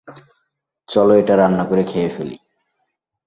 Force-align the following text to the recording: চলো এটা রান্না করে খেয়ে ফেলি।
চলো 0.89 1.13
এটা 1.13 1.33
রান্না 1.35 1.63
করে 1.63 1.83
খেয়ে 1.83 2.09
ফেলি। 2.09 2.37